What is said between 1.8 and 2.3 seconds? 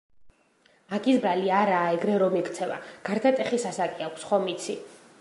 ეგრე